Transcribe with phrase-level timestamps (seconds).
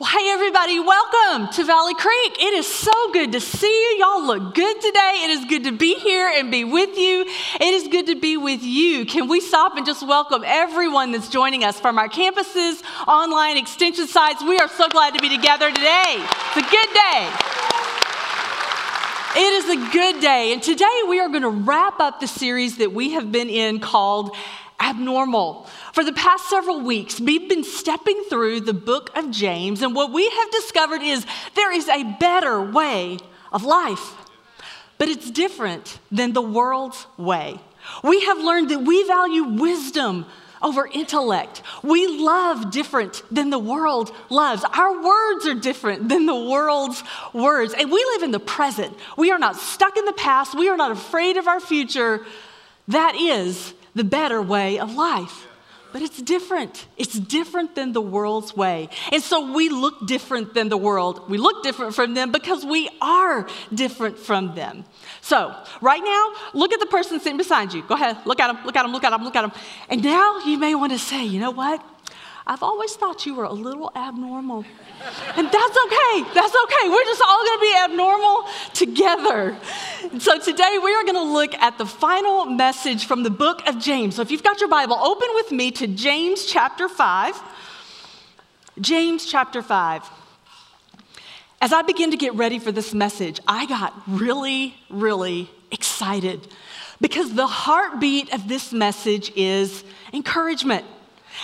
[0.00, 2.42] Well, hey, everybody, welcome to Valley Creek.
[2.42, 4.04] It is so good to see you.
[4.04, 5.20] Y'all look good today.
[5.22, 7.20] It is good to be here and be with you.
[7.20, 9.06] It is good to be with you.
[9.06, 14.08] Can we stop and just welcome everyone that's joining us from our campuses, online extension
[14.08, 14.42] sites?
[14.42, 16.16] We are so glad to be together today.
[16.18, 17.30] It's a good day.
[19.36, 20.52] It is a good day.
[20.52, 23.78] And today we are going to wrap up the series that we have been in
[23.78, 24.34] called
[24.80, 25.66] Abnormal.
[25.92, 30.12] For the past several weeks, we've been stepping through the book of James, and what
[30.12, 33.18] we have discovered is there is a better way
[33.52, 34.14] of life,
[34.98, 37.60] but it's different than the world's way.
[38.02, 40.26] We have learned that we value wisdom
[40.64, 41.62] over intellect.
[41.82, 44.64] We love different than the world loves.
[44.64, 47.74] Our words are different than the world's words.
[47.74, 48.96] And we live in the present.
[49.18, 50.56] We are not stuck in the past.
[50.56, 52.24] We are not afraid of our future.
[52.88, 55.46] That is the better way of life
[55.94, 56.88] but it's different.
[56.96, 58.88] It's different than the world's way.
[59.12, 61.30] And so we look different than the world.
[61.30, 64.84] We look different from them because we are different from them.
[65.20, 67.84] So, right now, look at the person sitting beside you.
[67.86, 69.52] Go ahead, look at him, look at him, look at him, look at him.
[69.88, 71.80] And now you may want to say, you know what?
[72.46, 74.66] I've always thought you were a little abnormal.
[75.36, 76.24] And that's okay.
[76.34, 76.88] That's okay.
[76.88, 79.56] We're just all going to be abnormal together.
[80.18, 83.78] So today we are going to look at the final message from the book of
[83.78, 84.16] James.
[84.16, 87.42] So if you've got your Bible, open with me to James chapter 5.
[88.78, 90.10] James chapter 5.
[91.62, 96.46] As I begin to get ready for this message, I got really, really excited
[97.00, 100.84] because the heartbeat of this message is encouragement.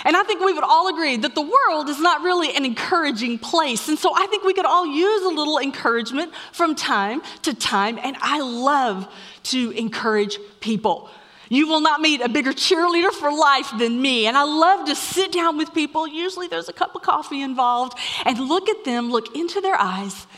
[0.05, 3.38] And I think we would all agree that the world is not really an encouraging
[3.38, 3.88] place.
[3.88, 7.98] And so I think we could all use a little encouragement from time to time.
[8.02, 9.08] And I love
[9.44, 11.10] to encourage people.
[11.48, 14.27] You will not meet a bigger cheerleader for life than me.
[14.27, 16.06] And I love to sit down with people.
[16.06, 20.28] Usually there's a cup of coffee involved and look at them, look into their eyes,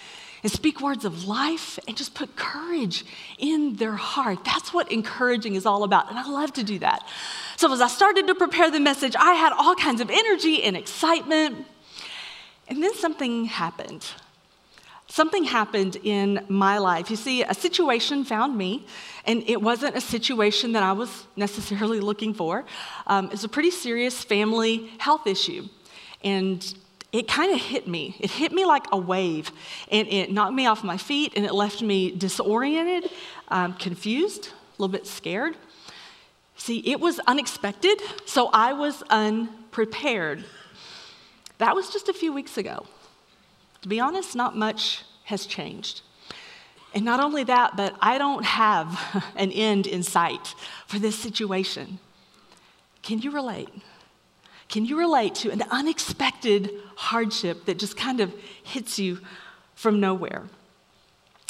[0.43, 3.05] and speak words of life and just put courage
[3.39, 4.45] in their heart.
[4.45, 6.11] That's what encouraging is all about.
[6.11, 7.06] And I love to do that.
[7.56, 10.77] So, as I started to prepare the message, I had all kinds of energy and
[10.77, 11.66] excitement.
[12.69, 14.06] And then something happened.
[15.06, 17.11] Something happened in my life.
[17.11, 18.87] You see, a situation found me,
[19.27, 22.65] and it wasn't a situation that I was necessarily looking for.
[23.06, 25.69] Um, a pretty serious family health issue.
[26.25, 26.75] And
[27.12, 28.17] it kind of hit me.
[28.19, 29.53] It hit me like a wave,
[29.91, 33.11] and it knocked me off my feet, and it left me disoriented,
[33.49, 35.56] um, confused, a little bit scared.
[36.56, 40.45] See, it was unexpected, so I was unprepared.
[41.59, 42.87] That was just a few weeks ago.
[43.83, 46.01] To be honest, not much has changed.
[46.95, 50.55] And not only that, but I don't have an end in sight
[50.87, 51.99] for this situation.
[53.03, 53.71] Can you relate?
[54.72, 59.19] Can you relate to an unexpected hardship that just kind of hits you
[59.75, 60.44] from nowhere?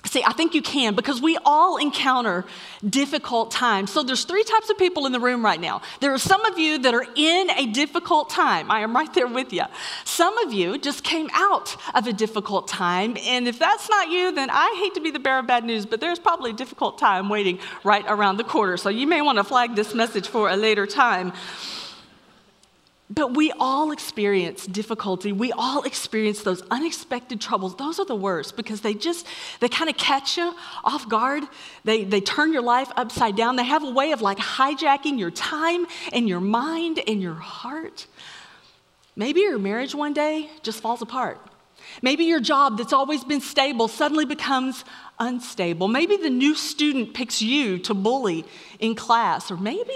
[0.07, 2.45] See, I think you can because we all encounter
[2.85, 3.93] difficult times.
[3.93, 5.83] So there's three types of people in the room right now.
[6.01, 8.73] There are some of you that are in a difficult time.
[8.73, 9.63] I am right there with you.
[10.05, 13.17] Some of you just came out of a difficult time.
[13.25, 15.87] And if that's not you, then I hate to be the bearer of bad news,
[15.87, 18.77] but there's probably a difficult time waiting right around the corner.
[18.77, 21.33] So you may want to flag this message for a later time.
[23.15, 25.33] But we all experience difficulty.
[25.33, 27.77] We all experience those unexpected troubles.
[27.77, 29.27] Those are the worst because they just,
[29.61, 31.45] they kind of catch you off guard.
[31.85, 33.57] They, they turn your life upside down.
[33.57, 38.07] They have a way of like hijacking your time and your mind and your heart.
[39.15, 41.39] Maybe your marriage one day just falls apart.
[42.01, 44.87] Maybe your job that's always been stable suddenly becomes
[45.19, 45.87] unstable.
[45.87, 48.47] Maybe the new student picks you to bully
[48.79, 49.51] in class.
[49.51, 49.93] Or maybe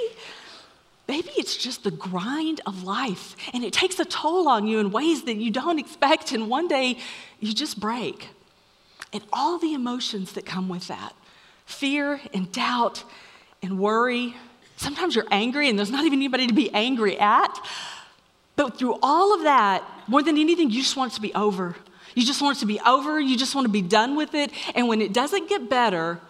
[1.09, 4.91] Maybe it's just the grind of life and it takes a toll on you in
[4.91, 6.99] ways that you don't expect, and one day
[7.39, 8.29] you just break.
[9.13, 11.15] And all the emotions that come with that
[11.65, 13.05] fear and doubt
[13.63, 14.35] and worry.
[14.77, 17.59] Sometimes you're angry and there's not even anybody to be angry at.
[18.55, 21.77] But through all of that, more than anything, you just want it to be over.
[22.15, 23.21] You just want it to be over.
[23.21, 24.51] You just want to be done with it.
[24.75, 26.21] And when it doesn't get better,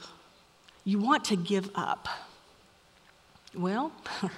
[0.84, 2.08] you want to give up.
[3.56, 3.91] Well,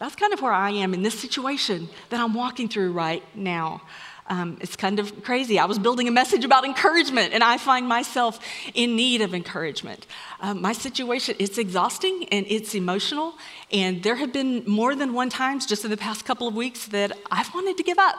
[0.00, 3.82] that's kind of where I am in this situation that I'm walking through right now.
[4.26, 5.58] Um, it's kind of crazy.
[5.58, 8.40] I was building a message about encouragement, and I find myself
[8.74, 10.06] in need of encouragement.
[10.40, 13.34] Um, my situation, it's exhausting and it's emotional,
[13.72, 16.86] and there have been more than one times just in the past couple of weeks
[16.86, 18.16] that I've wanted to give up.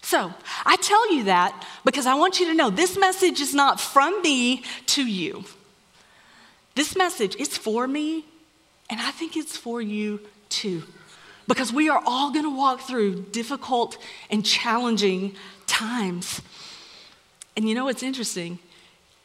[0.00, 0.32] So
[0.66, 4.22] I tell you that because I want you to know this message is not from
[4.22, 5.44] me to you.
[6.74, 8.24] This message is for me
[8.90, 10.82] and I think it's for you too.
[11.48, 13.98] because we are all going to walk through difficult
[14.30, 15.34] and challenging
[15.66, 16.40] times.
[17.56, 18.58] And you know what's interesting?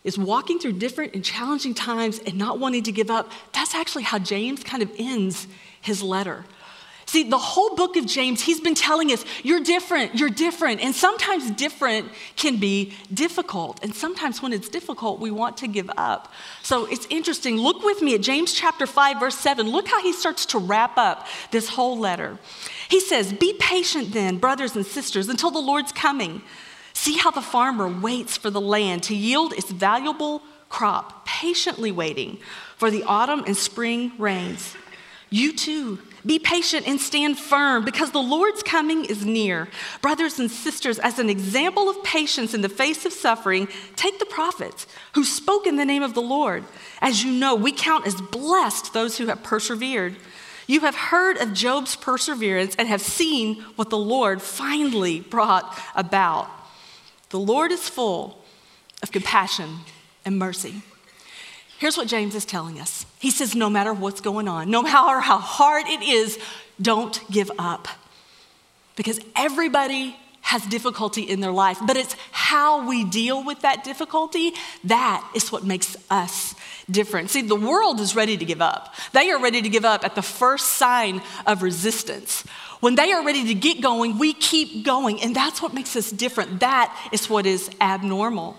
[0.04, 3.32] Is walking through different and challenging times and not wanting to give up.
[3.54, 5.48] That's actually how James kind of ends
[5.82, 6.46] his letter.
[7.08, 10.82] See, the whole book of James, he's been telling us, you're different, you're different.
[10.82, 13.80] And sometimes different can be difficult.
[13.82, 16.34] And sometimes when it's difficult, we want to give up.
[16.64, 17.56] So it's interesting.
[17.56, 19.70] Look with me at James chapter 5, verse 7.
[19.70, 22.40] Look how he starts to wrap up this whole letter.
[22.90, 26.42] He says, Be patient then, brothers and sisters, until the Lord's coming.
[26.92, 32.40] See how the farmer waits for the land to yield its valuable crop, patiently waiting
[32.76, 34.76] for the autumn and spring rains.
[35.30, 39.70] You too be patient and stand firm because the Lord's coming is near.
[40.02, 44.26] Brothers and sisters, as an example of patience in the face of suffering, take the
[44.26, 44.86] prophets
[45.16, 46.66] who spoke in the name of the Lord.
[47.02, 50.18] As you know, we count as blessed those who have persevered.
[50.68, 56.50] You have heard of Job's perseverance and have seen what the Lord finally brought about.
[57.30, 58.44] The Lord is full
[59.02, 59.80] of compassion
[60.26, 60.82] and mercy.
[61.80, 65.20] Here's what James is telling us He says, no matter what's going on, no matter
[65.20, 66.38] how hard it is,
[66.82, 67.88] don't give up.
[68.96, 74.54] Because everybody has difficulty in their life, but it's how we deal with that difficulty
[74.86, 76.56] that is what makes us
[76.90, 77.30] different.
[77.30, 78.96] See, the world is ready to give up.
[79.12, 82.44] They are ready to give up at the first sign of resistance.
[82.80, 86.12] When they are ready to get going, we keep going, and that's what makes us
[86.12, 86.62] different.
[86.62, 88.56] That is what is abnormal.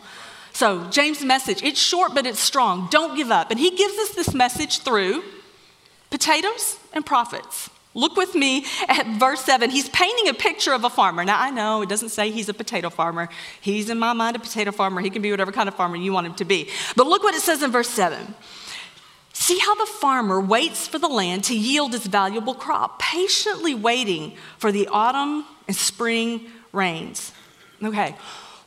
[0.59, 2.89] So, James' message, it's short, but it's strong.
[2.91, 3.53] Don't give up.
[3.53, 5.23] And he gives us this message through
[6.11, 7.71] potatoes and prophets.
[7.95, 9.71] Look with me at verse 7.
[9.71, 11.25] He's painting a picture of a farmer.
[11.25, 13.29] Now, I know it doesn't say he's a potato farmer.
[13.61, 15.01] He's, in my mind, a potato farmer.
[15.01, 16.69] He can be whatever kind of farmer you want him to be.
[16.97, 18.35] But look what it says in verse 7.
[19.33, 24.33] See how the farmer waits for the land to yield its valuable crop, patiently waiting
[24.59, 27.31] for the autumn and spring rains.
[27.81, 28.17] Okay,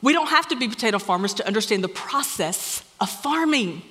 [0.01, 3.83] we don't have to be potato farmers to understand the process of farming.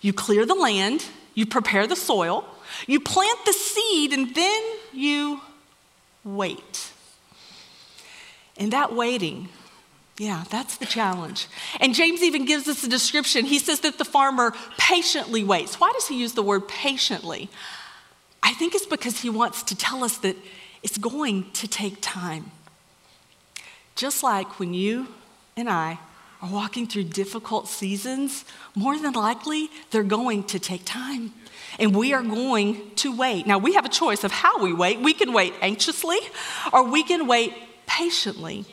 [0.00, 1.04] You clear the land,
[1.34, 2.46] you prepare the soil,
[2.86, 4.62] you plant the seed, and then
[4.92, 5.40] you
[6.24, 6.92] wait.
[8.56, 9.48] And that waiting,
[10.18, 11.48] yeah, that's the challenge.
[11.80, 13.44] And James even gives us a description.
[13.44, 15.80] He says that the farmer patiently waits.
[15.80, 17.50] Why does he use the word patiently?
[18.42, 20.36] I think it's because he wants to tell us that
[20.82, 22.52] it's going to take time.
[23.96, 25.08] Just like when you
[25.56, 25.98] and I
[26.42, 31.32] are walking through difficult seasons, more than likely they're going to take time.
[31.78, 33.46] And we are going to wait.
[33.46, 35.00] Now, we have a choice of how we wait.
[35.00, 36.18] We can wait anxiously
[36.72, 37.54] or we can wait
[37.86, 38.64] patiently.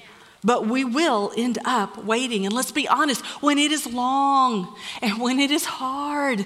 [0.44, 2.46] But we will end up waiting.
[2.46, 6.46] And let's be honest, when it is long and when it is hard,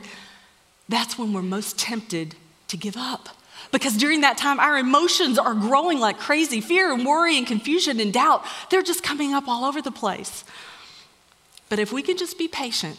[0.88, 2.36] that's when we're most tempted
[2.68, 3.30] to give up.
[3.75, 6.62] Because during that time, our emotions are growing like crazy.
[6.62, 10.45] Fear and worry and confusion and doubt, they're just coming up all over the place.
[11.68, 12.98] But if we can just be patient,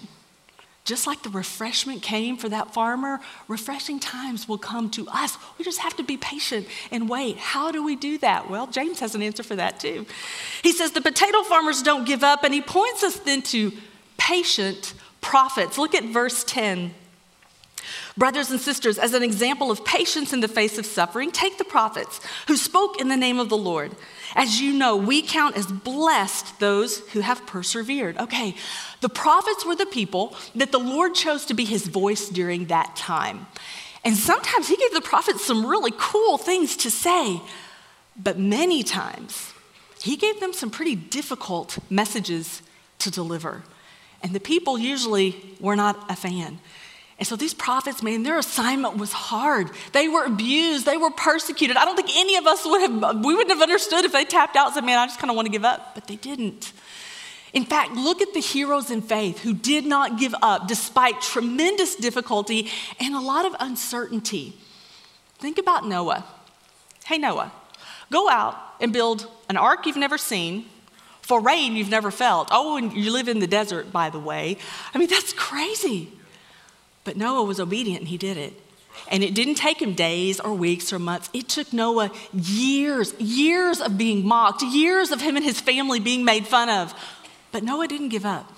[0.84, 5.38] just like the refreshment came for that farmer, refreshing times will come to us.
[5.56, 7.38] We just have to be patient and wait.
[7.38, 8.50] How do we do that?
[8.50, 10.04] Well, James has an answer for that too.
[10.62, 13.72] He says the potato farmers don't give up, and he points us then to
[14.18, 14.92] patient
[15.22, 15.78] prophets.
[15.78, 16.92] Look at verse 10.
[18.18, 21.64] Brothers and sisters, as an example of patience in the face of suffering, take the
[21.64, 22.18] prophets
[22.48, 23.94] who spoke in the name of the Lord.
[24.34, 28.16] As you know, we count as blessed those who have persevered.
[28.16, 28.54] Okay,
[29.02, 32.96] the prophets were the people that the Lord chose to be his voice during that
[32.96, 33.46] time.
[34.02, 37.42] And sometimes he gave the prophets some really cool things to say,
[38.16, 39.52] but many times
[40.02, 42.62] he gave them some pretty difficult messages
[43.00, 43.64] to deliver.
[44.22, 46.60] And the people usually were not a fan.
[47.18, 49.70] And so these prophets, man, their assignment was hard.
[49.92, 51.76] They were abused, they were persecuted.
[51.76, 54.54] I don't think any of us would have, we wouldn't have understood if they tapped
[54.54, 55.94] out and said, man, I just kind of want to give up.
[55.94, 56.72] But they didn't.
[57.54, 61.96] In fact, look at the heroes in faith who did not give up despite tremendous
[61.96, 62.70] difficulty
[63.00, 64.54] and a lot of uncertainty.
[65.38, 66.24] Think about Noah.
[67.06, 67.52] Hey, Noah,
[68.12, 70.66] go out and build an ark you've never seen
[71.22, 72.48] for rain you've never felt.
[72.52, 74.58] Oh, and you live in the desert, by the way.
[74.92, 76.12] I mean, that's crazy.
[77.06, 78.52] But Noah was obedient and he did it.
[79.10, 81.30] And it didn't take him days or weeks or months.
[81.32, 86.24] It took Noah years, years of being mocked, years of him and his family being
[86.24, 86.92] made fun of.
[87.52, 88.52] But Noah didn't give up.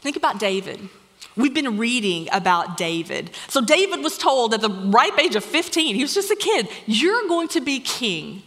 [0.00, 0.88] Think about David.
[1.36, 3.30] We've been reading about David.
[3.48, 6.68] So, David was told at the ripe age of 15, he was just a kid,
[6.86, 8.42] you're going to be king.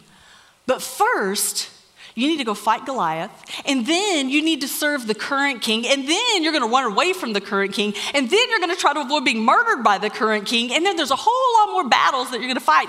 [0.67, 1.69] But first,
[2.15, 3.31] you need to go fight Goliath,
[3.65, 6.91] and then you need to serve the current king, and then you're going to run
[6.91, 9.83] away from the current king, and then you're going to try to avoid being murdered
[9.83, 12.55] by the current king, and then there's a whole lot more battles that you're going
[12.55, 12.87] to fight.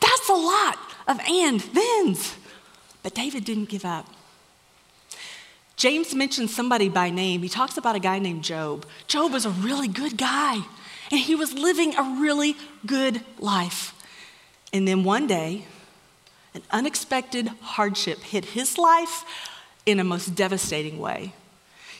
[0.00, 2.36] That's a lot of and thens.
[3.02, 4.06] But David didn't give up.
[5.76, 7.42] James mentions somebody by name.
[7.42, 8.86] He talks about a guy named Job.
[9.06, 10.60] Job was a really good guy,
[11.10, 13.92] and he was living a really good life.
[14.72, 15.66] And then one day,
[16.54, 19.24] an unexpected hardship hit his life
[19.86, 21.34] in a most devastating way.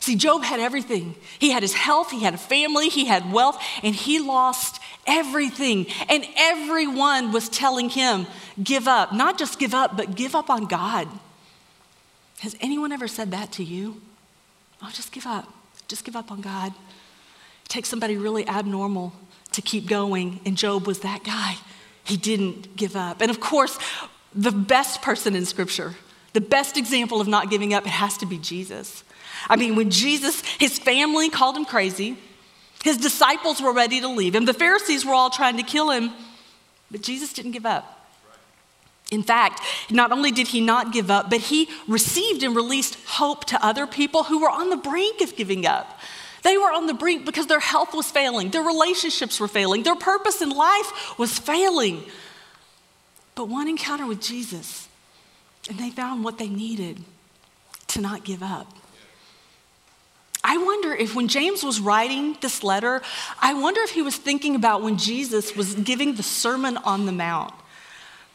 [0.00, 1.14] See, Job had everything.
[1.38, 5.86] He had his health, he had a family, he had wealth, and he lost everything.
[6.10, 8.26] And everyone was telling him,
[8.62, 9.14] give up.
[9.14, 11.08] Not just give up, but give up on God.
[12.40, 14.02] Has anyone ever said that to you?
[14.82, 15.50] Oh, just give up.
[15.88, 16.74] Just give up on God.
[17.64, 19.14] It takes somebody really abnormal
[19.52, 21.56] to keep going, and Job was that guy.
[22.04, 23.22] He didn't give up.
[23.22, 23.78] And of course,
[24.34, 25.94] the best person in Scripture,
[26.32, 29.04] the best example of not giving up, it has to be Jesus.
[29.48, 32.16] I mean, when Jesus, his family called him crazy,
[32.82, 36.10] his disciples were ready to leave him, the Pharisees were all trying to kill him,
[36.90, 37.90] but Jesus didn't give up.
[39.10, 39.60] In fact,
[39.90, 43.86] not only did he not give up, but he received and released hope to other
[43.86, 46.00] people who were on the brink of giving up.
[46.42, 49.94] They were on the brink because their health was failing, their relationships were failing, their
[49.94, 52.04] purpose in life was failing.
[53.34, 54.88] But one encounter with Jesus,
[55.68, 57.00] and they found what they needed
[57.88, 58.72] to not give up.
[60.42, 63.00] I wonder if when James was writing this letter,
[63.40, 67.12] I wonder if he was thinking about when Jesus was giving the Sermon on the
[67.12, 67.54] Mount.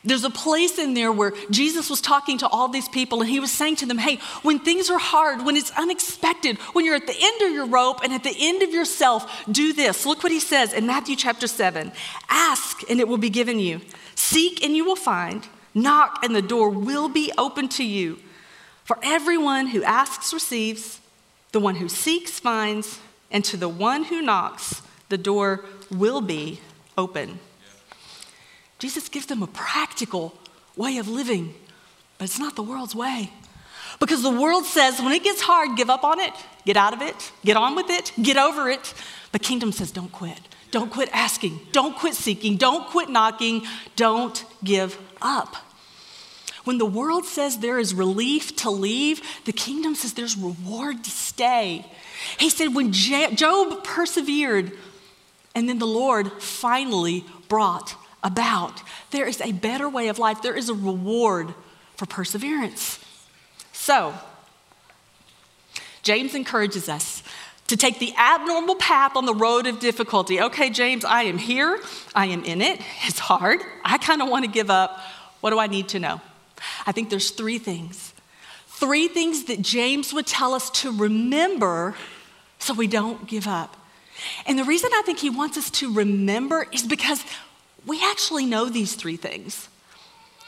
[0.03, 3.41] There's a place in there where Jesus was talking to all these people and he
[3.41, 7.05] was saying to them, Hey, when things are hard, when it's unexpected, when you're at
[7.05, 10.05] the end of your rope and at the end of yourself, do this.
[10.05, 11.91] Look what he says in Matthew chapter 7
[12.29, 13.81] Ask and it will be given you,
[14.29, 18.19] seek and you will find, knock and the door will be open to you.
[18.83, 20.99] For everyone who asks receives,
[21.51, 22.99] the one who seeks finds,
[23.31, 26.59] and to the one who knocks, the door will be
[26.97, 27.39] open.
[28.77, 30.33] Jesus gives them a practical
[30.75, 31.53] way of living,
[32.17, 33.31] but it's not the world's way.
[33.99, 36.33] Because the world says when it gets hard, give up on it,
[36.65, 38.93] get out of it, get on with it, get over it.
[39.31, 40.39] But kingdom says don't quit.
[40.71, 41.59] Don't quit asking.
[41.71, 42.57] Don't quit seeking.
[42.57, 43.63] Don't quit knocking.
[43.95, 45.55] Don't give up.
[46.63, 51.09] When the world says there is relief to leave, the kingdom says there's reward to
[51.09, 51.85] stay.
[52.37, 54.71] He said when Job persevered,
[55.55, 58.83] and then the Lord finally brought about.
[59.11, 61.53] There is a better way of life, there is a reward
[61.95, 62.99] for perseverance.
[63.71, 64.13] So,
[66.03, 67.18] James encourages us
[67.69, 70.41] to take the abnormal path on the road of difficulty.
[70.41, 71.79] Okay, James, I am here.
[72.15, 72.81] I am in it.
[73.03, 73.61] It's hard.
[73.85, 74.99] I kind of want to give up.
[75.41, 76.19] What do I need to know?
[76.87, 78.13] I think there's three things.
[78.67, 81.95] Three things that James would tell us to remember
[82.57, 83.77] so we don't give up.
[84.47, 87.23] And the reason I think he wants us to remember is because
[87.85, 89.69] we actually know these three things.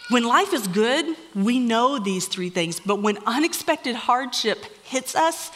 [0.10, 5.52] When life is good, we know these three things, but when unexpected hardship hits us,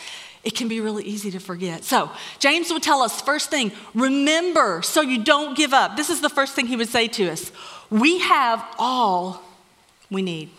[0.46, 1.84] it can be really easy to forget.
[1.84, 2.10] So,
[2.40, 5.98] James would tell us first thing, remember so you don't give up.
[5.98, 7.52] This is the first thing he would say to us.
[7.90, 9.42] We have all
[10.10, 10.52] we need.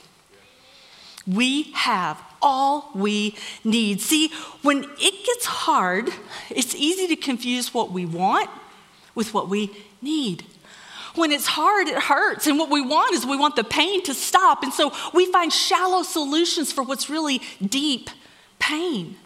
[1.26, 4.00] We have all we need.
[4.00, 4.30] See,
[4.62, 6.10] when it gets hard,
[6.50, 8.50] it's easy to confuse what we want
[9.14, 9.70] with what we
[10.02, 10.44] need
[11.16, 12.46] when it's hard, it hurts.
[12.46, 14.62] And what we want is we want the pain to stop.
[14.62, 18.10] And so we find shallow solutions for what's really deep
[18.58, 19.16] pain.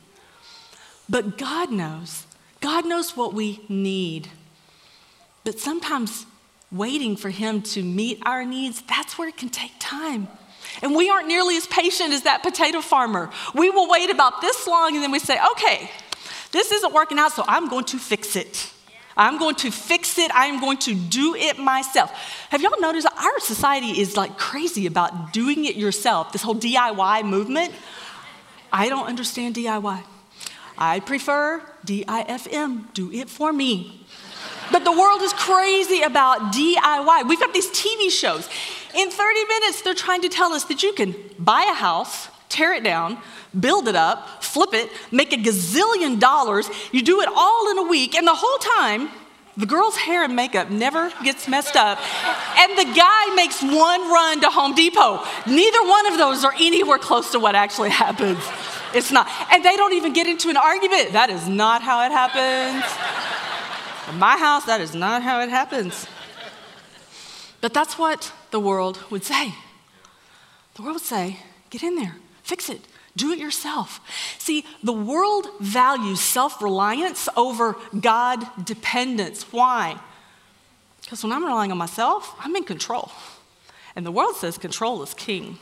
[1.10, 2.26] But God knows.
[2.60, 4.28] God knows what we need.
[5.44, 6.24] But sometimes
[6.70, 10.28] waiting for Him to meet our needs, that's where it can take time.
[10.82, 13.30] And we aren't nearly as patient as that potato farmer.
[13.54, 15.90] We will wait about this long and then we say, okay,
[16.52, 18.72] this isn't working out, so I'm going to fix it.
[19.16, 20.30] I'm going to fix it.
[20.32, 22.10] I'm going to do it myself.
[22.50, 27.24] Have y'all noticed our society is like crazy about doing it yourself, this whole DIY
[27.24, 27.74] movement?
[28.72, 30.04] I don't understand DIY.
[30.78, 34.06] I prefer DIFM, do it for me.
[34.72, 37.28] But the world is crazy about DIY.
[37.28, 38.48] We've got these TV shows.
[38.94, 42.72] In 30 minutes, they're trying to tell us that you can buy a house, tear
[42.74, 43.18] it down,
[43.58, 46.68] build it up, flip it, make a gazillion dollars.
[46.92, 49.10] You do it all in a week, and the whole time,
[49.56, 51.98] the girl's hair and makeup never gets messed up,
[52.56, 55.24] and the guy makes one run to Home Depot.
[55.46, 58.42] Neither one of those are anywhere close to what actually happens.
[58.94, 59.28] It's not.
[59.52, 61.12] And they don't even get into an argument.
[61.12, 62.84] That is not how it happens.
[64.12, 66.06] In my house, that is not how it happens.
[67.60, 69.54] But that's what the world would say.
[70.74, 72.80] The world would say, get in there, fix it,
[73.16, 74.00] do it yourself.
[74.38, 79.44] See, the world values self reliance over God dependence.
[79.52, 80.00] Why?
[81.02, 83.10] Because when I'm relying on myself, I'm in control.
[83.94, 85.58] And the world says control is king.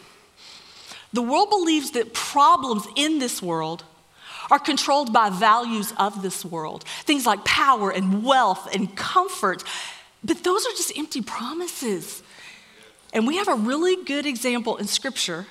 [1.12, 3.84] The world believes that problems in this world
[4.50, 9.62] are controlled by values of this world, things like power and wealth and comfort.
[10.24, 12.22] But those are just empty promises.
[13.12, 15.46] And we have a really good example in Scripture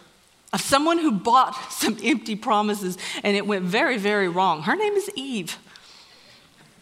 [0.53, 4.63] of someone who bought some empty promises and it went very, very wrong.
[4.63, 5.57] Her name is Eve.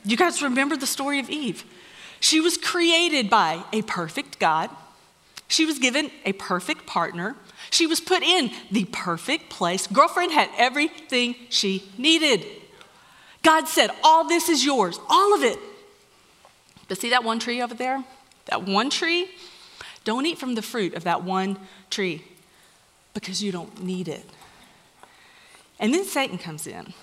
[0.04, 1.64] You guys remember the story of Eve?
[2.20, 4.70] She was created by a perfect God.
[5.48, 7.36] She was given a perfect partner.
[7.70, 9.88] She was put in the perfect place.
[9.88, 12.46] Girlfriend had everything she needed.
[13.44, 15.60] God said, All this is yours, all of it.
[16.88, 18.04] But see that one tree over there?
[18.46, 19.30] That one tree?
[20.04, 21.58] Don't eat from the fruit of that one
[21.90, 22.24] tree
[23.14, 24.24] because you don't need it.
[25.80, 26.94] And then Satan comes in.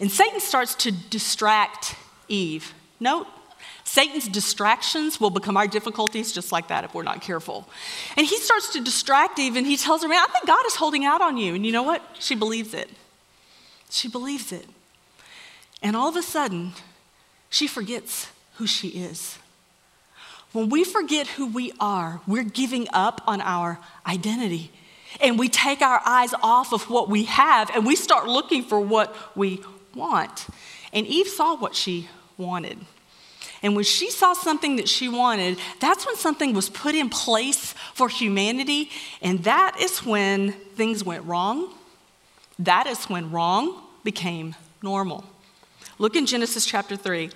[0.00, 1.94] And Satan starts to distract
[2.28, 2.74] Eve.
[2.98, 3.26] Note,
[3.94, 7.68] Satan's distractions will become our difficulties just like that if we're not careful.
[8.16, 10.74] And he starts to distract Eve and he tells her, Man, I think God is
[10.74, 11.54] holding out on you.
[11.54, 12.02] And you know what?
[12.18, 12.90] She believes it.
[13.90, 14.66] She believes it.
[15.80, 16.72] And all of a sudden,
[17.50, 19.38] she forgets who she is.
[20.50, 24.72] When we forget who we are, we're giving up on our identity.
[25.20, 28.80] And we take our eyes off of what we have and we start looking for
[28.80, 29.62] what we
[29.94, 30.48] want.
[30.92, 32.80] And Eve saw what she wanted.
[33.64, 37.72] And when she saw something that she wanted, that's when something was put in place
[37.94, 38.90] for humanity.
[39.22, 41.72] And that is when things went wrong.
[42.58, 45.24] That is when wrong became normal.
[45.98, 47.30] Look in Genesis chapter 3.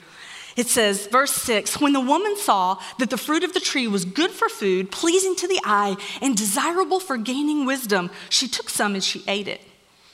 [0.55, 4.05] It says, verse 6 When the woman saw that the fruit of the tree was
[4.05, 8.93] good for food, pleasing to the eye, and desirable for gaining wisdom, she took some
[8.93, 9.63] and she ate it.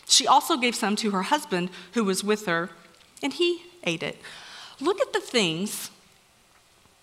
[0.07, 2.71] She also gave some to her husband who was with her,
[3.21, 4.17] and he ate it.
[4.81, 5.91] Look at the things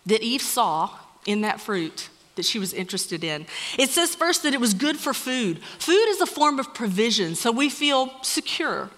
[0.05, 0.89] that Eve saw
[1.25, 3.45] in that fruit that she was interested in.
[3.77, 5.59] It says first that it was good for food.
[5.79, 8.89] Food is a form of provision, so we feel secure.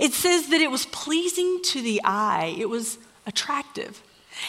[0.00, 2.54] It says that it was pleasing to the eye.
[2.58, 4.02] It was attractive.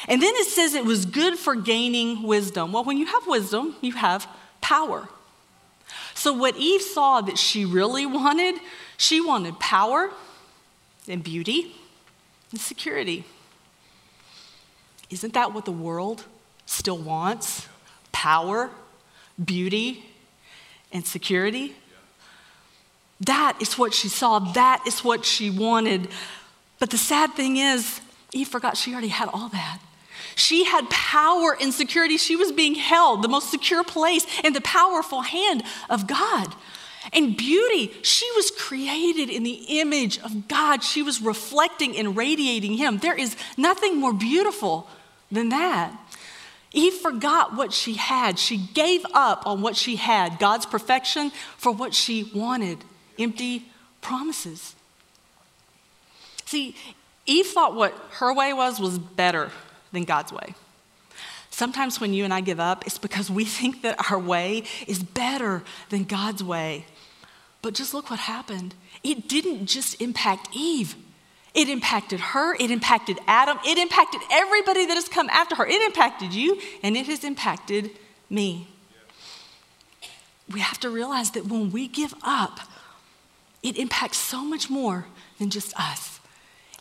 [0.07, 2.71] And then it says it was good for gaining wisdom.
[2.71, 4.27] Well, when you have wisdom, you have
[4.62, 5.09] power.
[6.13, 8.55] So, what Eve saw that she really wanted,
[8.97, 10.12] she wanted power
[11.07, 11.75] and beauty
[12.51, 13.25] and security.
[15.09, 16.25] Isn't that what the world
[16.65, 17.67] still wants?
[18.11, 18.69] Power,
[19.43, 20.05] beauty,
[20.91, 21.75] and security?
[23.21, 24.39] That is what she saw.
[24.39, 26.09] That is what she wanted.
[26.79, 29.79] But the sad thing is, Eve forgot she already had all that.
[30.35, 32.17] She had power and security.
[32.17, 36.55] She was being held, the most secure place in the powerful hand of God.
[37.11, 40.83] And beauty, she was created in the image of God.
[40.83, 42.99] She was reflecting and radiating Him.
[42.99, 44.87] There is nothing more beautiful
[45.31, 45.93] than that.
[46.71, 48.37] Eve forgot what she had.
[48.37, 52.77] She gave up on what she had, God's perfection, for what she wanted
[53.17, 53.65] empty
[54.01, 54.75] promises.
[56.45, 56.75] See,
[57.25, 59.51] Eve thought what her way was was better
[59.91, 60.55] than God's way.
[61.49, 65.03] Sometimes when you and I give up, it's because we think that our way is
[65.03, 66.85] better than God's way.
[67.61, 68.75] But just look what happened.
[69.03, 70.95] It didn't just impact Eve,
[71.53, 75.65] it impacted her, it impacted Adam, it impacted everybody that has come after her.
[75.65, 77.91] It impacted you, and it has impacted
[78.29, 78.67] me.
[80.51, 82.59] We have to realize that when we give up,
[83.62, 85.05] it impacts so much more
[85.38, 86.18] than just us.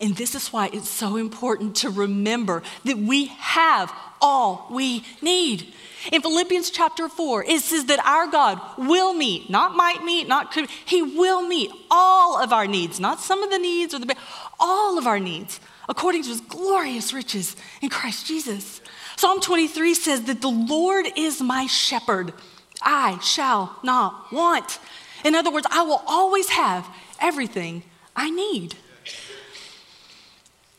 [0.00, 5.72] And this is why it's so important to remember that we have all we need.
[6.12, 10.52] In Philippians chapter 4, it says that our God will meet, not might meet, not
[10.52, 14.14] could, He will meet all of our needs, not some of the needs or the,
[14.60, 15.58] all of our needs,
[15.88, 18.80] according to His glorious riches in Christ Jesus.
[19.16, 22.32] Psalm 23 says that the Lord is my shepherd,
[22.80, 24.78] I shall not want.
[25.24, 26.88] In other words, I will always have
[27.20, 27.82] everything
[28.14, 28.76] I need.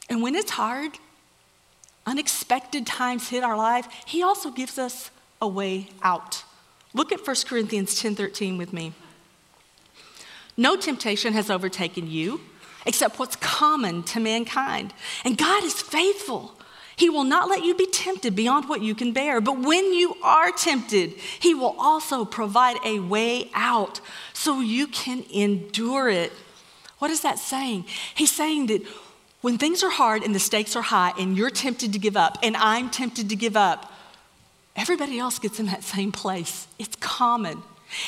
[0.09, 0.97] And when it's hard,
[2.05, 6.43] unexpected times hit our life, he also gives us a way out.
[6.93, 8.93] Look at 1 Corinthians 10:13 with me.
[10.57, 12.41] No temptation has overtaken you
[12.85, 14.93] except what's common to mankind.
[15.23, 16.55] And God is faithful.
[16.95, 19.39] He will not let you be tempted beyond what you can bear.
[19.39, 24.01] But when you are tempted, He will also provide a way out
[24.33, 26.33] so you can endure it.
[26.97, 27.85] What is that saying?
[28.13, 28.81] He's saying that
[29.41, 32.37] when things are hard and the stakes are high and you're tempted to give up
[32.43, 33.91] and I'm tempted to give up,
[34.75, 36.67] everybody else gets in that same place.
[36.77, 37.63] It's common.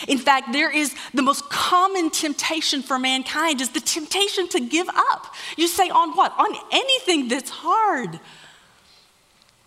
[0.08, 4.88] In fact, there is the most common temptation for mankind is the temptation to give
[4.90, 5.34] up.
[5.58, 6.34] You say on what?
[6.38, 8.20] On anything that's hard.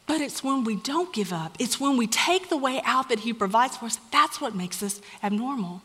[0.06, 3.20] But it's when we don't give up, it's when we take the way out that
[3.20, 5.82] He provides for us, that's what makes us abnormal.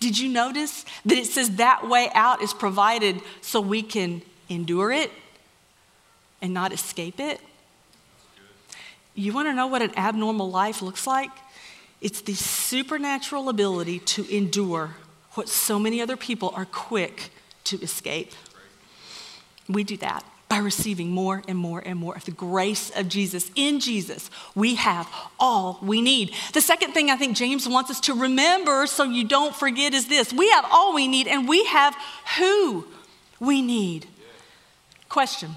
[0.00, 4.92] Did you notice that it says that way out is provided so we can endure
[4.92, 5.10] it
[6.42, 7.40] and not escape it?
[9.14, 11.30] You want to know what an abnormal life looks like?
[12.00, 14.96] It's the supernatural ability to endure
[15.32, 17.30] what so many other people are quick
[17.64, 18.32] to escape.
[19.68, 23.50] We do that by receiving more and more and more of the grace of Jesus.
[23.56, 25.08] In Jesus, we have
[25.40, 26.32] all we need.
[26.52, 30.06] The second thing I think James wants us to remember so you don't forget is
[30.06, 31.96] this we have all we need and we have
[32.38, 32.86] who
[33.40, 34.06] we need.
[35.16, 35.56] Question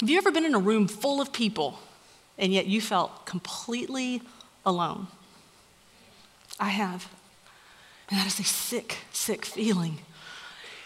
[0.00, 1.78] Have you ever been in a room full of people
[2.36, 4.20] and yet you felt completely
[4.66, 5.06] alone?
[6.60, 7.10] I have.
[8.10, 10.00] And that is a sick, sick feeling.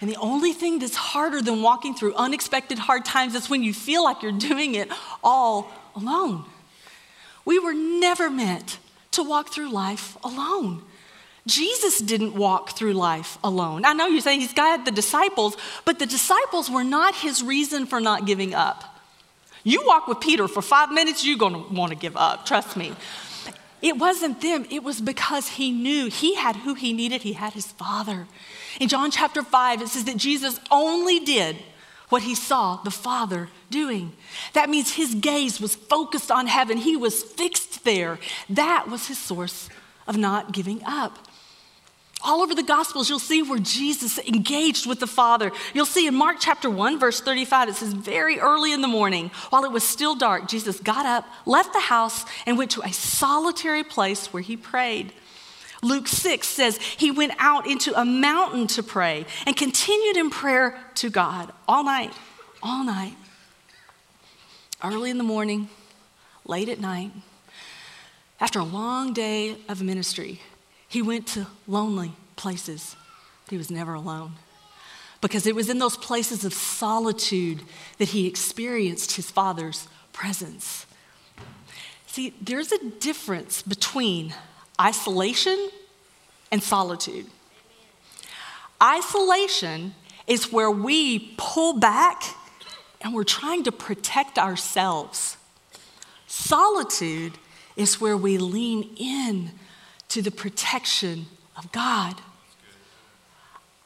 [0.00, 3.74] And the only thing that's harder than walking through unexpected hard times is when you
[3.74, 4.88] feel like you're doing it
[5.24, 6.44] all alone.
[7.44, 8.78] We were never meant
[9.10, 10.82] to walk through life alone.
[11.46, 13.84] Jesus didn't walk through life alone.
[13.84, 17.86] I know you're saying he's got the disciples, but the disciples were not his reason
[17.86, 18.84] for not giving up.
[19.62, 22.92] You walk with Peter for five minutes, you're gonna wanna give up, trust me.
[23.82, 27.52] It wasn't them, it was because he knew he had who he needed, he had
[27.52, 28.26] his father.
[28.80, 31.56] In John chapter 5, it says that Jesus only did
[32.08, 34.12] what he saw the Father doing.
[34.52, 38.18] That means his gaze was focused on heaven, he was fixed there.
[38.48, 39.68] That was his source
[40.06, 41.18] of not giving up.
[42.22, 45.52] All over the Gospels, you'll see where Jesus engaged with the Father.
[45.74, 49.30] You'll see in Mark chapter 1, verse 35, it says, Very early in the morning,
[49.50, 52.92] while it was still dark, Jesus got up, left the house, and went to a
[52.92, 55.12] solitary place where he prayed.
[55.82, 60.80] Luke 6 says he went out into a mountain to pray and continued in prayer
[60.96, 62.12] to God all night,
[62.62, 63.14] all night.
[64.82, 65.68] Early in the morning,
[66.44, 67.12] late at night,
[68.40, 70.40] after a long day of ministry,
[70.88, 72.96] he went to lonely places.
[73.48, 74.32] He was never alone
[75.20, 77.62] because it was in those places of solitude
[77.98, 80.86] that he experienced his father's presence.
[82.06, 84.34] See, there's a difference between
[84.80, 85.70] isolation
[86.50, 87.26] and solitude.
[88.82, 89.94] Isolation
[90.26, 92.22] is where we pull back
[93.00, 95.36] and we're trying to protect ourselves.
[96.26, 97.38] Solitude
[97.76, 99.50] is where we lean in
[100.08, 102.20] to the protection of God.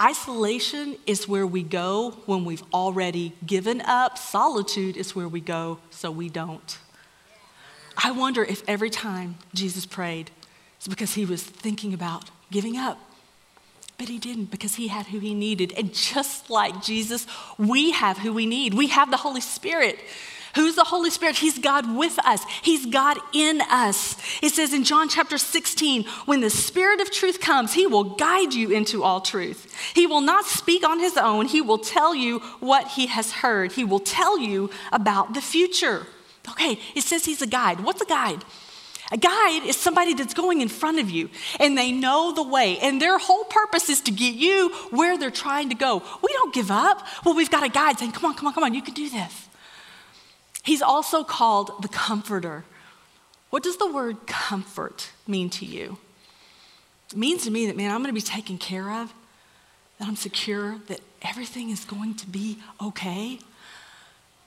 [0.00, 4.16] Isolation is where we go when we've already given up.
[4.16, 6.78] Solitude is where we go so we don't.
[8.02, 10.30] I wonder if every time Jesus prayed,
[10.78, 12.98] it's because he was thinking about giving up.
[13.98, 15.74] But he didn't because he had who he needed.
[15.76, 17.26] And just like Jesus,
[17.58, 18.72] we have who we need.
[18.72, 19.98] We have the Holy Spirit.
[20.54, 21.36] Who's the Holy Spirit?
[21.36, 22.44] He's God with us.
[22.62, 24.16] He's God in us.
[24.42, 28.52] It says in John chapter 16, when the Spirit of truth comes, he will guide
[28.52, 29.72] you into all truth.
[29.94, 33.72] He will not speak on his own, he will tell you what he has heard.
[33.72, 36.06] He will tell you about the future.
[36.48, 37.80] Okay, it says he's a guide.
[37.80, 38.44] What's a guide?
[39.12, 42.78] A guide is somebody that's going in front of you and they know the way,
[42.78, 46.02] and their whole purpose is to get you where they're trying to go.
[46.22, 47.06] We don't give up.
[47.24, 49.08] Well, we've got a guide saying, Come on, come on, come on, you can do
[49.08, 49.48] this.
[50.62, 52.64] He's also called the comforter.
[53.50, 55.98] What does the word comfort mean to you?
[57.10, 59.12] It means to me that, man, I'm going to be taken care of,
[59.98, 63.38] that I'm secure, that everything is going to be okay.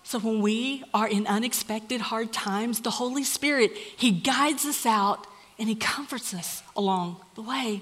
[0.03, 5.27] So when we are in unexpected hard times, the Holy Spirit, He guides us out
[5.57, 7.81] and He comforts us along the way.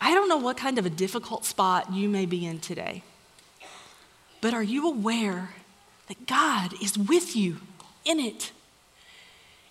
[0.00, 3.04] I don't know what kind of a difficult spot you may be in today,
[4.42, 5.50] but are you aware
[6.08, 7.56] that God is with you
[8.04, 8.52] in it?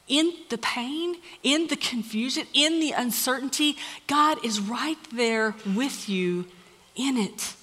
[0.08, 6.48] In the pain, in the confusion, in the uncertainty, God is right there with you
[6.96, 7.54] in it.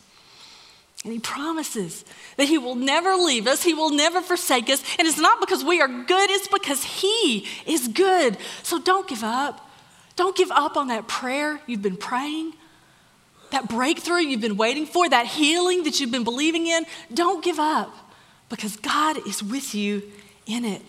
[1.05, 2.05] And he promises
[2.37, 4.83] that he will never leave us, he will never forsake us.
[4.99, 8.37] And it's not because we are good, it's because he is good.
[8.63, 9.69] So don't give up.
[10.17, 12.53] Don't give up on that prayer you've been praying,
[13.51, 16.85] that breakthrough you've been waiting for, that healing that you've been believing in.
[17.13, 17.95] Don't give up
[18.49, 20.03] because God is with you
[20.47, 20.83] in it.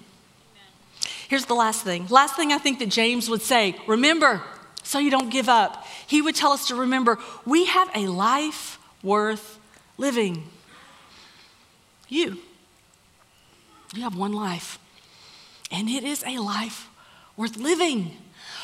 [1.27, 2.07] Here's the last thing.
[2.07, 4.41] Last thing I think that James would say remember,
[4.83, 5.85] so you don't give up.
[6.07, 9.59] He would tell us to remember we have a life worth
[9.97, 10.45] living.
[12.07, 12.37] You.
[13.95, 14.79] You have one life,
[15.71, 16.89] and it is a life
[17.35, 18.17] worth living.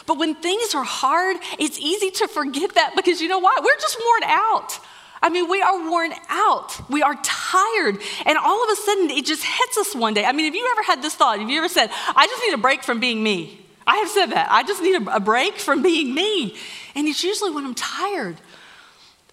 [0.05, 3.63] But when things are hard, it's easy to forget that because you know what?
[3.63, 4.79] We're just worn out.
[5.21, 6.89] I mean, we are worn out.
[6.89, 7.97] We are tired.
[8.25, 10.23] And all of a sudden, it just hits us one day.
[10.23, 11.39] I mean, have you ever had this thought?
[11.39, 13.65] Have you ever said, I just need a break from being me?
[13.87, 14.51] I have said that.
[14.51, 16.55] I just need a, break from being me.
[16.95, 18.37] And it's usually when I'm tired.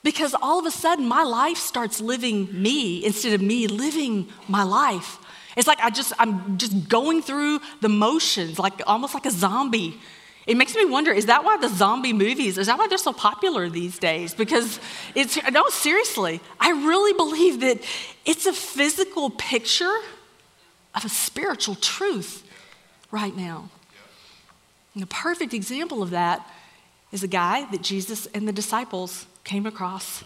[0.02, 4.62] Because all of a sudden, my life starts living me instead of me living my
[4.62, 5.18] life.
[5.56, 10.00] It's like I just, I'm just going through the motions, like almost like a zombie.
[10.46, 13.12] It makes me wonder is that why the zombie movies, is that why they're so
[13.12, 14.34] popular these days?
[14.34, 14.80] Because
[15.14, 17.78] it's, no, seriously, I really believe that
[18.24, 19.94] it's a physical picture
[20.94, 22.46] of a spiritual truth
[23.10, 23.68] right now.
[24.94, 26.46] And a perfect example of that
[27.12, 30.24] is a guy that Jesus and the disciples came across.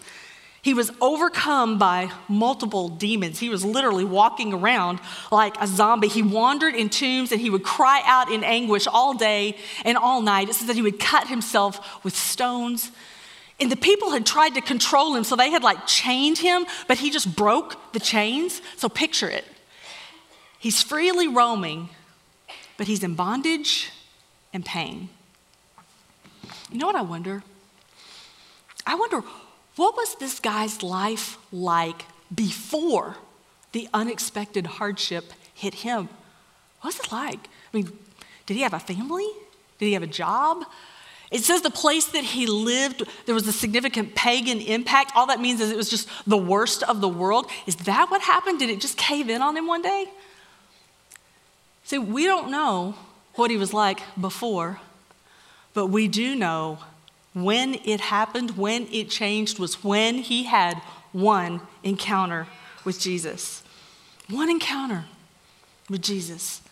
[0.67, 3.39] He was overcome by multiple demons.
[3.39, 4.99] He was literally walking around
[5.31, 6.09] like a zombie.
[6.09, 10.23] He wandered in tombs and he would cry out in anguish all day and all
[10.23, 10.49] night.
[10.49, 12.91] It says that he would cut himself with stones.
[13.61, 16.99] And the people had tried to control him, so they had like chained him, but
[16.99, 18.61] he just broke the chains.
[18.77, 19.45] So picture it.
[20.59, 21.91] He's freely roaming,
[22.77, 23.93] but he's in bondage
[24.53, 25.11] and pain.
[26.73, 27.45] You know what I wonder?
[28.85, 29.23] I wonder
[29.77, 33.17] what was this guy's life like before
[33.73, 36.09] the unexpected hardship hit him?
[36.81, 37.49] What was it like?
[37.73, 37.99] I mean,
[38.47, 39.29] did he have a family?
[39.79, 40.65] Did he have a job?
[41.31, 45.13] It says the place that he lived, there was a significant pagan impact.
[45.17, 47.51] All that means is it was just the worst of the world.
[47.67, 48.61] Is that what happened?
[48.61, 50.07] Did it just cave in on him one day?
[51.85, 52.95] See, we don't know
[53.35, 54.81] what he was like before,
[55.75, 56.79] but we do know
[57.37, 60.81] when it happened, when it changed, was when he had
[61.13, 62.47] one encounter
[62.83, 63.63] with Jesus.
[64.31, 65.05] One encounter
[65.91, 66.63] with Jesus.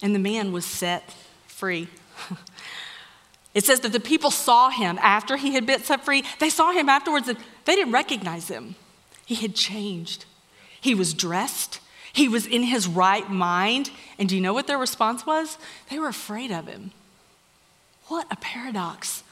[0.00, 1.14] And the man was set
[1.46, 1.88] free.
[3.54, 6.24] it says that the people saw him after he had been set free.
[6.38, 8.76] They saw him afterwards and they didn't recognize him.
[9.26, 10.24] He had changed.
[10.80, 11.80] He was dressed,
[12.14, 13.90] he was in his right mind.
[14.18, 15.58] And do you know what their response was?
[15.90, 16.92] They were afraid of him.
[18.06, 19.22] What a paradox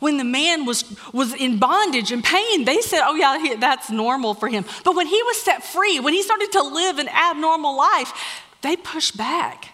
[0.00, 3.90] when the man was, was in bondage and pain, they said, oh, yeah, he, that's
[3.90, 4.64] normal for him.
[4.84, 8.12] But when he was set free, when he started to live an abnormal life,
[8.62, 9.70] they pushed back.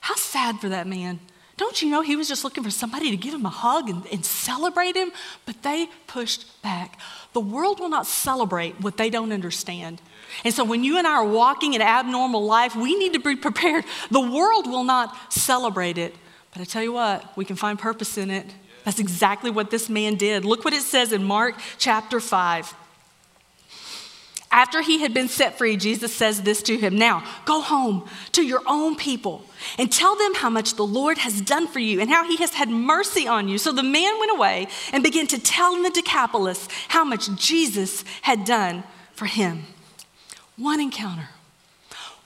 [0.00, 1.20] How sad for that man.
[1.56, 4.06] Don't you know he was just looking for somebody to give him a hug and,
[4.12, 5.10] and celebrate him?
[5.46, 6.98] But they pushed back.
[7.32, 10.02] The world will not celebrate what they don't understand.
[10.44, 13.36] And so when you and I are walking an abnormal life, we need to be
[13.36, 13.84] prepared.
[14.10, 16.14] The world will not celebrate it.
[16.52, 18.46] But I tell you what, we can find purpose in it
[18.86, 20.44] that's exactly what this man did.
[20.44, 22.72] Look what it says in Mark chapter 5.
[24.52, 28.46] After he had been set free, Jesus says this to him Now, go home to
[28.46, 29.44] your own people
[29.76, 32.54] and tell them how much the Lord has done for you and how he has
[32.54, 33.58] had mercy on you.
[33.58, 38.44] So the man went away and began to tell the Decapolis how much Jesus had
[38.44, 39.64] done for him.
[40.56, 41.30] One encounter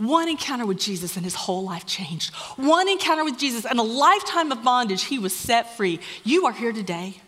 [0.01, 2.35] one encounter with Jesus and his whole life changed.
[2.57, 6.01] One encounter with Jesus and a lifetime of bondage, he was set free.
[6.25, 7.21] You are here today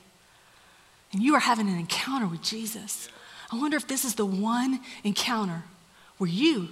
[1.12, 3.11] and you are having an encounter with Jesus.
[3.52, 5.64] I wonder if this is the one encounter
[6.16, 6.70] where you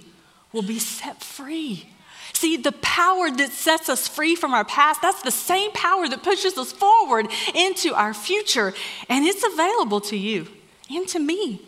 [0.51, 1.85] will be set free.
[2.33, 6.23] See, the power that sets us free from our past, that's the same power that
[6.23, 8.73] pushes us forward into our future.
[9.07, 10.47] And it's available to you
[10.89, 11.61] and to me.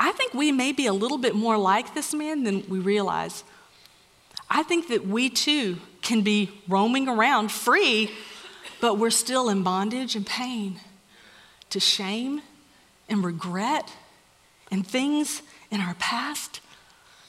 [0.00, 3.44] I think we may be a little bit more like this man than we realize.
[4.48, 8.10] I think that we too can be roaming around free,
[8.80, 10.80] but we're still in bondage and pain
[11.70, 12.42] to shame
[13.08, 13.92] and regret
[14.70, 16.60] and things in our past.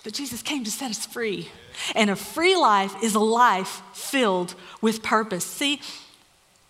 [0.03, 1.49] But Jesus came to set us free.
[1.95, 5.45] And a free life is a life filled with purpose.
[5.45, 5.81] See,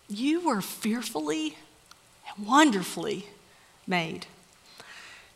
[0.08, 1.56] you were fearfully
[2.36, 3.26] and wonderfully
[3.86, 4.26] made.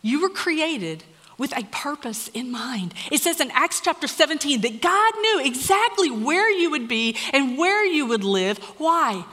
[0.04, 1.02] You were created
[1.38, 2.92] with a purpose in mind.
[3.10, 7.56] It says in Acts chapter 17 that God knew exactly where you would be and
[7.56, 8.58] where you would live.
[8.76, 9.24] Why?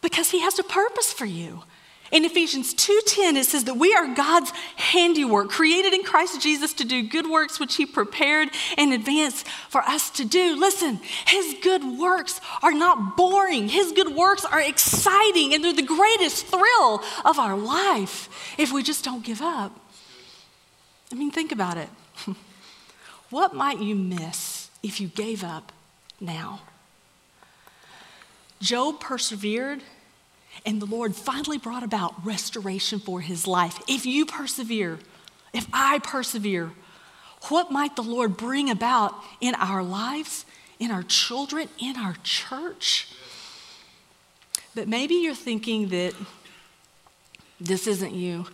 [0.00, 1.62] Because he has a purpose for you.
[2.10, 6.84] In Ephesians 2:10 it says that we are God's handiwork, created in Christ Jesus to
[6.84, 10.56] do good works which he prepared in advance for us to do.
[10.56, 13.68] Listen, his good works are not boring.
[13.68, 18.28] His good works are exciting and they're the greatest thrill of our life
[18.58, 19.80] if we just don't give up.
[21.14, 21.88] I mean, think about it.
[23.30, 25.70] what might you miss if you gave up
[26.20, 26.62] now?
[28.60, 29.80] Job persevered,
[30.66, 33.80] and the Lord finally brought about restoration for his life.
[33.86, 34.98] If you persevere,
[35.52, 36.72] if I persevere,
[37.42, 40.44] what might the Lord bring about in our lives,
[40.80, 43.08] in our children, in our church?
[44.74, 46.12] But maybe you're thinking that
[47.60, 48.46] this isn't you.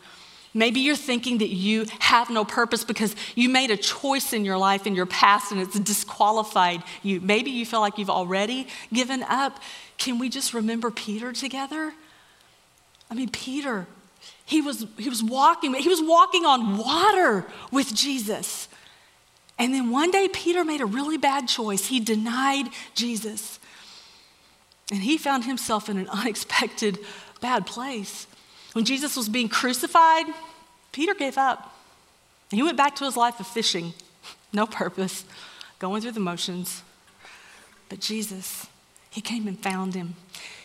[0.52, 4.58] Maybe you're thinking that you have no purpose because you made a choice in your
[4.58, 7.20] life in your past and it's disqualified you.
[7.20, 9.60] Maybe you feel like you've already given up.
[9.96, 11.92] Can we just remember Peter together?
[13.10, 13.86] I mean, Peter,
[14.44, 18.68] he was, he was walking, he was walking on water with Jesus.
[19.58, 21.86] And then one day, Peter made a really bad choice.
[21.86, 23.60] He denied Jesus.
[24.90, 26.98] And he found himself in an unexpected
[27.40, 28.26] bad place.
[28.72, 30.26] When Jesus was being crucified,
[30.92, 31.76] Peter gave up.
[32.50, 33.94] He went back to his life of fishing,
[34.52, 35.24] no purpose,
[35.78, 36.82] going through the motions.
[37.88, 38.66] But Jesus,
[39.10, 40.14] he came and found him.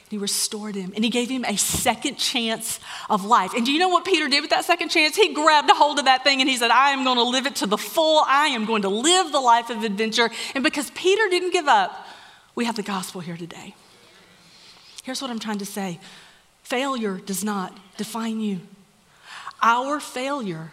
[0.09, 3.53] He restored him and he gave him a second chance of life.
[3.55, 5.15] And do you know what Peter did with that second chance?
[5.15, 7.47] He grabbed a hold of that thing and he said, I am going to live
[7.47, 8.23] it to the full.
[8.27, 10.29] I am going to live the life of adventure.
[10.53, 12.07] And because Peter didn't give up,
[12.53, 13.73] we have the gospel here today.
[15.03, 15.99] Here's what I'm trying to say
[16.65, 18.59] failure does not define you.
[19.61, 20.71] Our failure,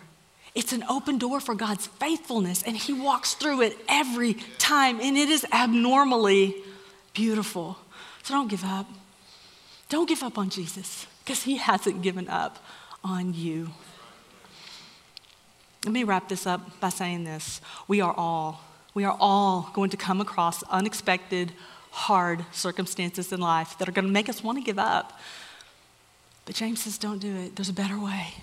[0.55, 5.17] it's an open door for God's faithfulness, and He walks through it every time, and
[5.17, 6.57] it is abnormally
[7.15, 7.79] beautiful.
[8.23, 8.89] So don't give up.
[9.89, 12.59] Don't give up on Jesus because He hasn't given up
[13.05, 13.69] on you.
[15.85, 17.61] Let me wrap this up by saying this.
[17.89, 18.63] We are all,
[18.95, 21.53] we are all going to come across unexpected,
[21.91, 25.19] hard circumstances in life that are going to make us want to give up.
[26.45, 27.57] But James says, don't do it.
[27.57, 28.35] There's a better way.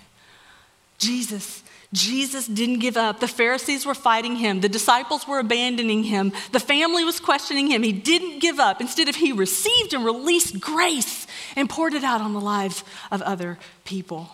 [0.98, 3.20] Jesus, Jesus didn't give up.
[3.20, 4.60] The Pharisees were fighting him.
[4.60, 6.32] The disciples were abandoning him.
[6.52, 7.82] The family was questioning him.
[7.82, 8.80] He didn't give up.
[8.80, 13.22] Instead of he received and released grace and poured it out on the lives of
[13.22, 14.30] other people.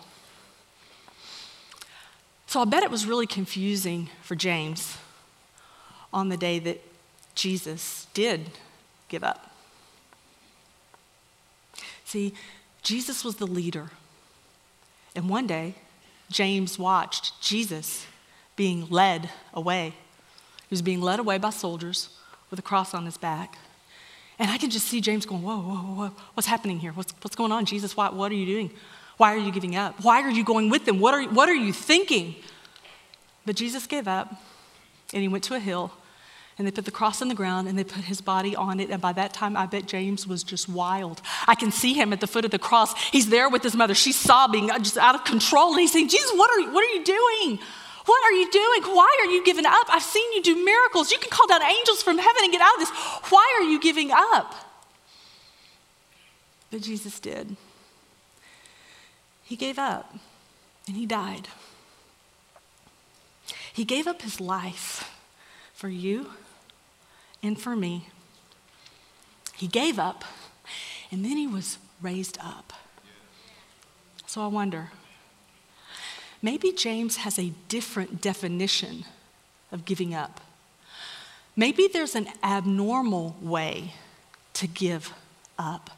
[2.47, 4.97] So I bet it was really confusing for James
[6.13, 6.81] on the day that
[7.35, 8.49] Jesus did
[9.09, 9.51] give up.
[12.05, 12.33] See,
[12.87, 13.91] Jesus was the leader.
[15.13, 15.75] And one day,
[16.31, 18.07] James watched Jesus
[18.55, 19.93] being led away.
[20.69, 22.07] He was being led away by soldiers
[22.49, 23.57] with a cross on his back.
[24.39, 26.93] And I can just see James going, Whoa, whoa, whoa, what's happening here?
[26.93, 27.97] What's, what's going on, Jesus?
[27.97, 28.71] Why, what are you doing?
[29.17, 30.01] Why are you giving up?
[30.01, 31.01] Why are you going with them?
[31.01, 32.35] What are, what are you thinking?
[33.45, 34.33] But Jesus gave up
[35.13, 35.91] and he went to a hill
[36.57, 38.89] and they put the cross on the ground and they put his body on it.
[38.89, 41.21] And by that time, I bet James was just wild.
[41.47, 42.99] I can see him at the foot of the cross.
[43.09, 43.93] He's there with his mother.
[43.93, 45.71] She's sobbing, uh, just out of control.
[45.71, 47.59] And he's saying, Jesus, what are, what are you doing?
[48.05, 48.95] What are you doing?
[48.95, 49.85] Why are you giving up?
[49.89, 51.11] I've seen you do miracles.
[51.11, 52.89] You can call down angels from heaven and get out of this.
[53.29, 54.55] Why are you giving up?
[56.71, 57.55] But Jesus did.
[59.43, 60.15] He gave up
[60.87, 61.49] and he died.
[63.71, 65.13] He gave up his life
[65.73, 66.31] for you
[67.41, 68.09] and for me.
[69.55, 70.23] He gave up,
[71.11, 72.73] and then he was raised up.
[74.25, 74.91] So I wonder
[76.41, 79.05] maybe James has a different definition
[79.71, 80.41] of giving up.
[81.55, 83.93] Maybe there's an abnormal way
[84.53, 85.11] to give
[85.57, 85.96] up.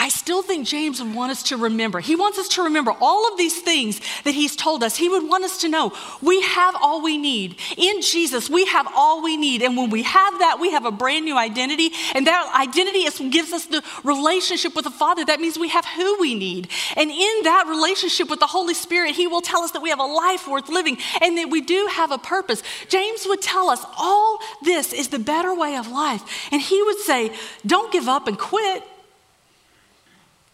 [0.00, 1.98] I still think James would want us to remember.
[1.98, 4.96] He wants us to remember all of these things that he's told us.
[4.96, 7.56] He would want us to know we have all we need.
[7.76, 9.60] In Jesus, we have all we need.
[9.60, 11.90] And when we have that, we have a brand new identity.
[12.14, 15.24] And that identity is, gives us the relationship with the Father.
[15.24, 16.68] That means we have who we need.
[16.96, 19.98] And in that relationship with the Holy Spirit, he will tell us that we have
[19.98, 22.62] a life worth living and that we do have a purpose.
[22.88, 26.22] James would tell us all this is the better way of life.
[26.52, 27.32] And he would say,
[27.66, 28.84] don't give up and quit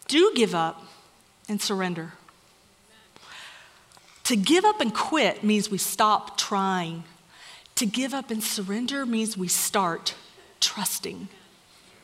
[0.07, 0.83] do give up
[1.47, 2.13] and surrender.
[4.25, 7.03] To give up and quit means we stop trying.
[7.75, 10.15] To give up and surrender means we start
[10.59, 11.27] trusting.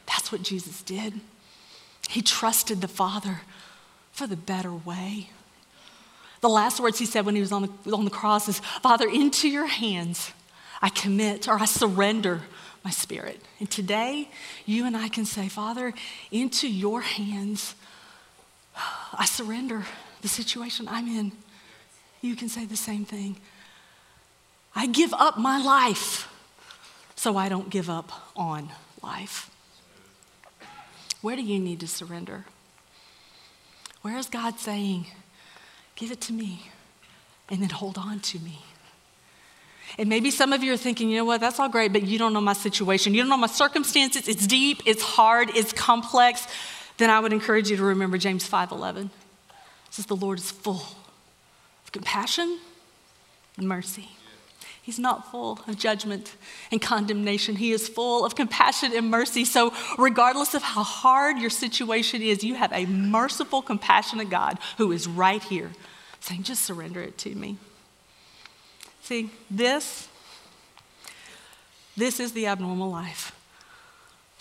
[0.05, 1.19] That's what Jesus did.
[2.09, 3.41] He trusted the Father
[4.11, 5.29] for the better way.
[6.41, 9.07] The last words he said when he was on the, on the cross is Father,
[9.07, 10.31] into your hands
[10.81, 12.41] I commit or I surrender
[12.83, 13.41] my spirit.
[13.59, 14.29] And today,
[14.65, 15.93] you and I can say, Father,
[16.31, 17.75] into your hands
[18.75, 19.83] I surrender
[20.21, 21.31] the situation I'm in.
[22.21, 23.37] You can say the same thing.
[24.75, 26.27] I give up my life
[27.15, 28.69] so I don't give up on
[29.03, 29.49] life.
[31.21, 32.45] Where do you need to surrender?
[34.01, 35.05] Where is God saying,
[35.95, 36.71] give it to me
[37.49, 38.59] and then hold on to me?
[39.97, 42.17] And maybe some of you are thinking, you know what, that's all great, but you
[42.17, 43.13] don't know my situation.
[43.13, 44.27] You don't know my circumstances.
[44.27, 46.47] It's deep, it's hard, it's complex
[47.01, 49.05] then I would encourage you to remember James 5:11.
[49.05, 50.85] It says the Lord is full
[51.83, 52.59] of compassion
[53.57, 54.09] and mercy.
[54.81, 56.35] He's not full of judgment
[56.71, 57.57] and condemnation.
[57.57, 59.45] He is full of compassion and mercy.
[59.45, 64.91] So, regardless of how hard your situation is, you have a merciful, compassionate God who
[64.91, 65.71] is right here
[66.21, 67.57] saying, just surrender it to me.
[69.01, 70.07] See, this,
[71.97, 73.35] this is the abnormal life.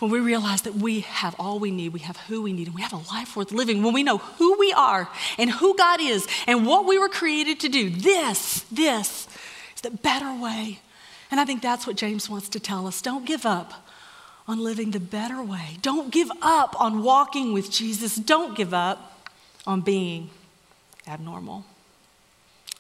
[0.01, 2.75] When we realize that we have all we need, we have who we need, and
[2.75, 6.01] we have a life worth living, when we know who we are and who God
[6.01, 9.29] is and what we were created to do, this, this
[9.75, 10.81] is the better way.
[11.31, 13.03] And I think that's what James wants to tell us.
[13.03, 13.87] Don't give up
[14.49, 15.77] on living the better way.
[15.83, 18.17] Don't give up on walking with Jesus.
[18.17, 19.29] Don't give up
[19.67, 20.31] on being
[21.07, 21.65] abnormal.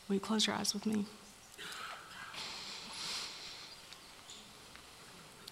[0.09, 1.05] Will you close your eyes with me?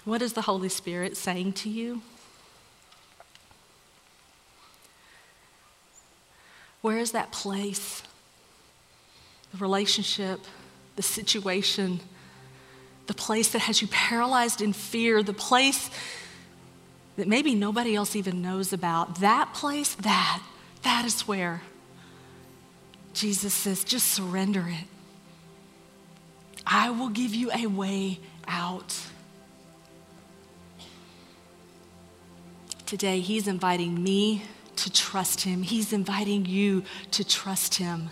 [0.08, 2.00] What is the Holy Spirit saying to you?
[6.80, 8.02] Where is that place,
[9.52, 10.40] the relationship,
[10.96, 12.00] the situation,
[13.06, 15.90] the place that has you paralyzed in fear, the place
[17.18, 19.20] that maybe nobody else even knows about?
[19.20, 20.42] That place, that,
[20.84, 21.60] that is where
[23.12, 24.86] Jesus says, just surrender it.
[26.66, 28.96] I will give you a way out.
[32.88, 34.44] Today, He's inviting me
[34.76, 35.62] to trust Him.
[35.62, 38.08] He's inviting you to trust Him.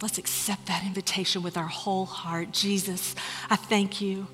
[0.00, 2.52] Let's accept that invitation with our whole heart.
[2.52, 3.14] Jesus,
[3.50, 4.28] I thank you.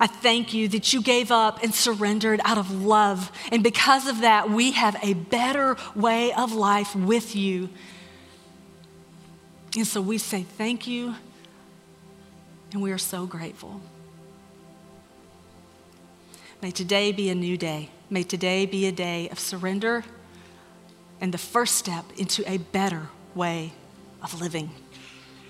[0.00, 3.30] I thank you that you gave up and surrendered out of love.
[3.52, 7.68] And because of that, we have a better way of life with you.
[9.76, 11.14] And so we say thank you,
[12.72, 13.80] and we are so grateful.
[16.60, 17.90] May today be a new day.
[18.12, 20.04] May today be a day of surrender
[21.20, 23.72] and the first step into a better way
[24.20, 24.70] of living.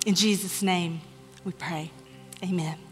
[0.04, 1.00] In Jesus' name,
[1.42, 1.90] we pray.
[2.44, 2.89] Amen.